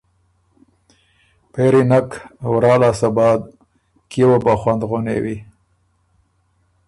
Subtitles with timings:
[1.51, 3.49] پېري نک ـــ ورا لاسته بعد ـــ
[4.09, 5.37] کيې وه بو ا خوند غونېوی